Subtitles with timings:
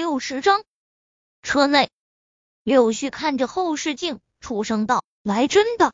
[0.00, 0.64] 六十章，
[1.42, 1.90] 车内，
[2.62, 5.92] 柳絮看着后视镜，出声道：“来真的。”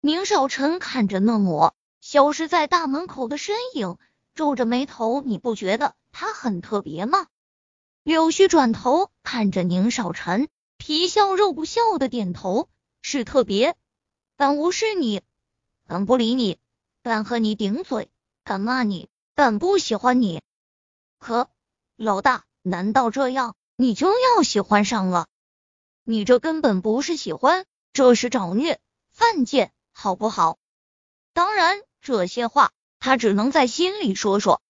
[0.00, 3.98] 宁少臣看着那抹消失在大门口的身影，
[4.36, 7.26] 皱着眉头：“你不觉得他很特别吗？”
[8.04, 12.68] 柳絮转头看着宁少臣，皮笑肉不笑的点头
[13.02, 13.74] ：“是特别，
[14.36, 15.22] 但无视你，
[15.88, 16.60] 敢不理你，
[17.02, 18.08] 敢和你顶嘴，
[18.44, 20.40] 敢骂你，敢不喜欢你。
[21.18, 21.50] 可
[21.96, 25.26] 老大。”难道这样你就要喜欢上了？
[26.02, 30.56] 你这根本不是喜欢，这是找虐、犯贱，好不好？
[31.34, 34.62] 当然，这些话他只能在心里说说。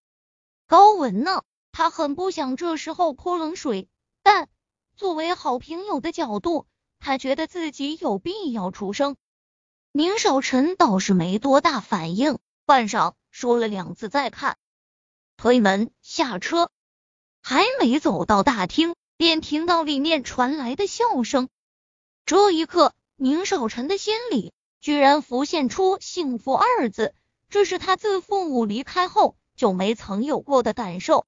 [0.67, 1.43] 高文呢？
[1.71, 3.87] 他很不想这时候泼冷水，
[4.23, 4.49] 但
[4.97, 6.67] 作为好朋友的角度，
[6.99, 9.15] 他觉得自己有必要出声。
[9.93, 14.57] 宁少臣倒是没多大反应，半晌说了两次再看，
[15.37, 16.69] 推门下车。
[17.47, 21.47] 还没走到大厅，便听到里面传来的笑声。
[22.25, 27.13] 这一刻，宁少臣的心里居然浮现出“幸福”二字，
[27.47, 31.27] 这是他自父母离开后就没曾有过的感受。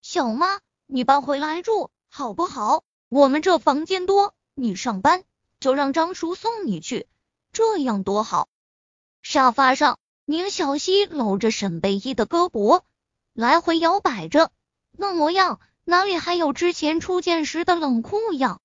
[0.00, 2.84] 小妈，你搬回来住好不好？
[3.08, 5.24] 我们这房间多，你上班
[5.58, 7.08] 就让张叔送你去，
[7.52, 8.48] 这样多好。
[9.22, 12.82] 沙发上，宁小溪搂着沈贝依的胳膊，
[13.32, 14.52] 来回摇摆着。
[14.96, 18.60] 那模样哪里还有之前初见时的冷酷样？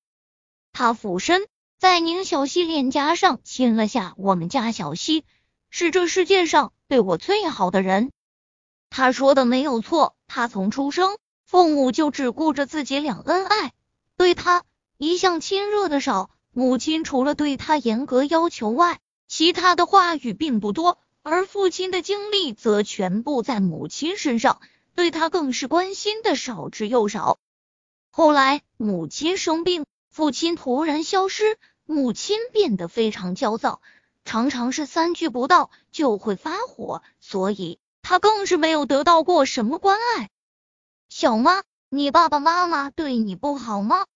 [0.73, 1.47] 他俯身
[1.79, 4.13] 在宁小溪脸颊上亲了下。
[4.17, 5.25] 我们家小溪
[5.69, 8.11] 是这世界上对我最好的人。
[8.89, 13.73] 他说的没有错，他从出生父母就只顾着自己俩恩爱，
[14.15, 14.63] 对他
[14.97, 16.29] 一向亲热的少。
[16.51, 24.59] 母亲除了对他严格要求外，其他的话语并不多，而父亲的精力则全部在母亲身上。
[24.97, 27.37] 对他更是关心的少之又少。
[28.09, 33.79] 后来母亲生病，父亲突然消失，母亲变得非常焦躁，
[34.25, 40.31] 常常是三句不到就会发火，所以他更是没有得到过什么关爱。
[41.09, 44.07] 小妈，你爸爸妈妈对你不好吗？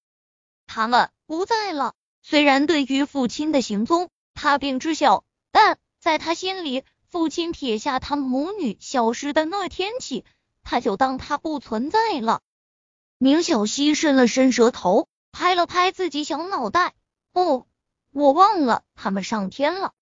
[0.66, 1.94] 他们不在了。
[2.24, 10.26] 虽然对于父亲的行踪他并知晓，但在他心里，父亲撇下他母女消失的那天起。
[10.64, 12.42] 他就当他不存在了。
[13.18, 16.94] 宁小溪伸了伸舌头，拍了拍自己小脑袋。
[17.34, 17.68] 哦，
[18.12, 19.94] 我忘了，他们上天了。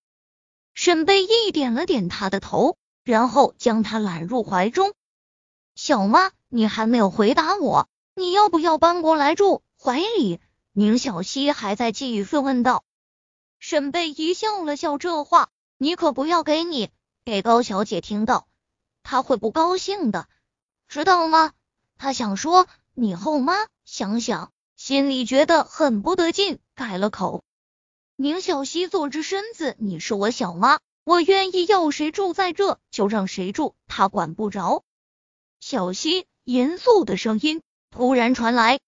[0.74, 4.94] 沈贝一点了点他的头，然后将他揽入怀中。
[5.74, 9.62] 小妈，你还没有回答我，你要不要搬过来住？
[9.78, 10.40] 怀里，
[10.72, 12.84] 宁小溪还在继续问道。
[13.58, 16.90] 沈贝一笑了笑，这话你可不要给你
[17.24, 18.46] 给高小姐听到，
[19.02, 20.28] 她会不高兴的。
[20.90, 21.52] 知道吗？
[21.98, 27.44] 他想说你后妈，想想心里觉得很不得劲，改了口。
[28.16, 34.82] 宁小溪坐直身子，你是我小妈，我愿意要谁住在这就让谁住，他管不着。
[35.60, 37.62] 小溪严肃的声音
[37.92, 38.80] 突然传来。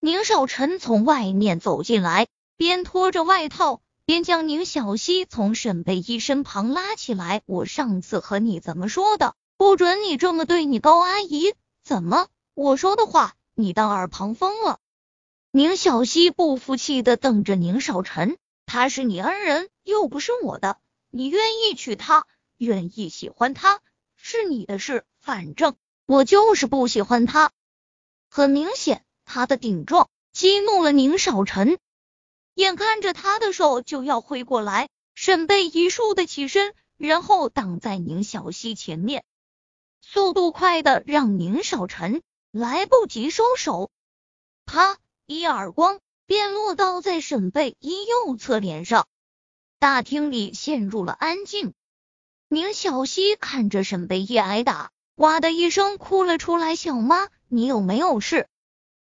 [0.00, 7.42] 宁少臣从外面走进来，边脱着外套，边将宁小溪从沈贝依身旁拉起来。
[7.44, 9.34] 我上次和你怎么说的？
[9.58, 11.54] 不准你这么对你高阿姨！
[11.82, 14.80] 怎么，我说的话你当耳旁风了？
[15.50, 20.78] 宁小溪不服气的瞪着宁少臣，他是你恩人，又不是我的，
[21.10, 22.26] 你愿意娶她，
[22.58, 23.80] 愿意喜欢她，
[24.14, 25.74] 是你的事，反正
[26.04, 27.50] 我就是不喜欢她。
[28.28, 31.78] 很明显，他的顶撞激怒了宁少臣，
[32.52, 39.24] 眼看着他的手就要挥过来，沈贝一倏的起身，然后挡在宁小溪前面。
[40.08, 42.22] 速度快的让宁少臣
[42.52, 43.90] 来不及收手，
[44.64, 44.98] 啪！
[45.26, 49.08] 一耳光便落到在沈贝依右侧脸上。
[49.80, 51.74] 大厅里陷入了安静。
[52.48, 56.76] 宁小溪看着沈贝依挨打，哇的一声哭了出来。
[56.76, 58.46] 小妈，你有没有事？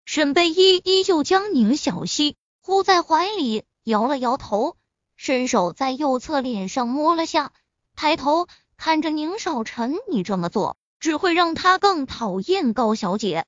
[0.06, 4.78] 沈贝依依旧将宁小溪护在怀里，摇了摇头，
[5.16, 7.52] 伸手在右侧脸上摸了下，
[7.94, 8.48] 抬头。
[8.78, 13.44] 看着宁少臣，你这么做只会让他更讨厌高小姐。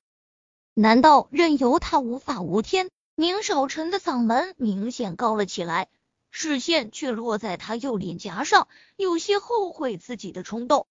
[0.75, 2.89] 难道任由他无法无天？
[3.17, 5.89] 宁少臣的嗓门明显高了起来，
[6.31, 8.67] 视线却落在他右脸颊上，
[8.97, 10.79] 有些后悔自己的冲动。